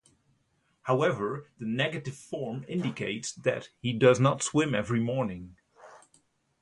[0.81, 5.57] However, the negative form indicates that he does not swim every morning.